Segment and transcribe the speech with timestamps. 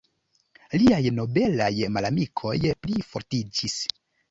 [0.83, 1.69] Liaj nobelaj
[1.99, 2.57] malamikoj
[2.87, 3.79] plifortiĝis.